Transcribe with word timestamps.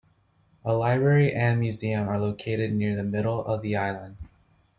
A 0.65 0.73
library 0.73 1.31
and 1.31 1.59
museum 1.59 2.09
are 2.09 2.19
located 2.19 2.73
near 2.73 2.95
the 2.95 3.03
middle 3.03 3.45
of 3.45 3.61
the 3.61 3.75
island. 3.75 4.17